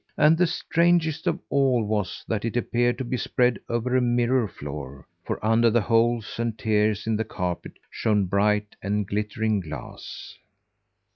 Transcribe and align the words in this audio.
And 0.17 0.35
the 0.35 0.47
strangest 0.47 1.27
of 1.27 1.37
all 1.51 1.83
was 1.85 2.25
that 2.27 2.43
it 2.43 2.57
appeared 2.57 2.97
to 2.97 3.03
be 3.03 3.17
spread 3.17 3.59
over 3.69 3.95
a 3.95 4.01
mirror 4.01 4.47
floor; 4.47 5.05
for 5.23 5.37
under 5.45 5.69
the 5.69 5.81
holes 5.81 6.37
and 6.39 6.57
tears 6.57 7.05
in 7.05 7.17
the 7.17 7.23
carpet 7.23 7.73
shone 7.91 8.25
bright 8.25 8.75
and 8.81 9.05
glittering 9.07 9.59
glass. 9.59 10.39